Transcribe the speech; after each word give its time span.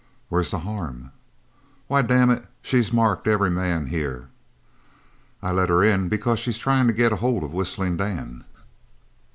"Where's 0.29 0.49
the 0.49 0.57
harm?" 0.57 1.11
"Why, 1.85 2.01
damn 2.01 2.31
it, 2.31 2.45
she's 2.63 2.91
marked 2.91 3.27
every 3.27 3.51
man 3.51 3.85
here." 3.85 4.29
"I 5.43 5.51
let 5.51 5.69
her 5.69 5.83
in 5.83 6.09
because 6.09 6.39
she 6.39 6.49
is 6.49 6.57
trying 6.57 6.87
to 6.87 6.93
get 6.93 7.11
hold 7.11 7.43
of 7.43 7.53
Whistling 7.53 7.97
Dan." 7.97 8.43